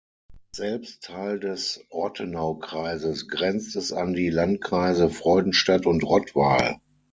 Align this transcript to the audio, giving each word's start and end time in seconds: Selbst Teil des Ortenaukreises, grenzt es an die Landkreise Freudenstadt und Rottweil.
Selbst 0.55 1.03
Teil 1.03 1.39
des 1.39 1.85
Ortenaukreises, 1.91 3.27
grenzt 3.27 3.75
es 3.75 3.93
an 3.93 4.13
die 4.15 4.31
Landkreise 4.31 5.11
Freudenstadt 5.11 5.85
und 5.85 6.03
Rottweil. 6.03 6.77